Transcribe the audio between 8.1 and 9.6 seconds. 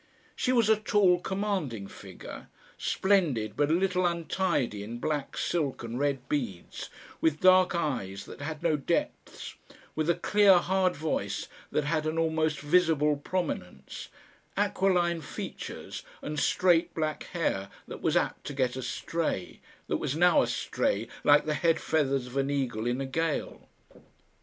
that had no depths,